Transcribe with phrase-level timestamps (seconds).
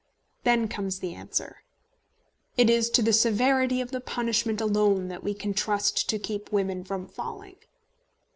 [0.45, 1.57] Then comes the answer:
[2.57, 6.51] It is to the severity of the punishment alone that we can trust to keep
[6.51, 7.57] women from falling.